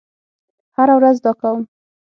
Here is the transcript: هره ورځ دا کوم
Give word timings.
هره 0.75 0.93
ورځ 0.99 1.17
دا 1.25 1.31
کوم 1.41 1.59